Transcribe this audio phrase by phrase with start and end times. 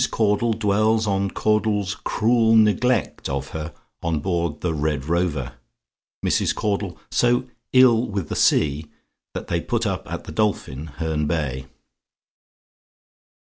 [0.09, 5.53] CAUDLE DWELLS ON CAUDLE'S "CRUEL NEGLECT" OF HER ON BOARD THE "RED ROVER."
[6.25, 6.55] MRS.
[6.55, 8.87] CAUDLE SO "ILL WITH THE SEA,"
[9.35, 11.67] THAT THEY PUT UP AT THE DOLPHIN, HERNE BAY.